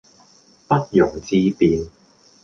[0.67, 1.87] 不容置辯